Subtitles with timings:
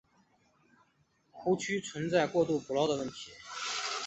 [1.29, 3.31] 湖区存在过度捕捞的问题。